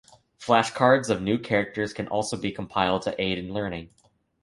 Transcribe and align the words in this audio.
Flashcards 0.39 1.11
of 1.11 1.21
new 1.21 1.37
characters 1.37 1.93
can 1.93 2.07
also 2.07 2.35
be 2.35 2.51
compiled 2.51 3.03
to 3.03 3.13
aid 3.21 3.37
in 3.37 3.53
learning. 3.53 3.91